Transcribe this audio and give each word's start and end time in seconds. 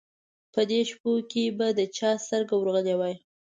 په 0.53 0.61
دې 0.69 0.79
شپو 0.89 1.11
کې 1.31 1.43
به 1.57 1.67
د 1.77 1.81
چا 1.97 2.11
سترګه 2.25 2.53
ورغلې 2.57 2.95
وای. 2.99 3.15